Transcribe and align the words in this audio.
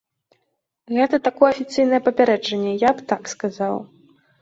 Гэта 0.99 1.19
такое 1.27 1.47
афіцыйнае 1.55 2.01
папярэджанне, 2.09 2.71
я 2.89 2.97
б 2.99 3.09
так 3.15 3.23
сказаў. 3.37 3.83